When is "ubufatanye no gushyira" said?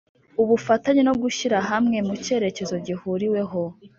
0.41-1.57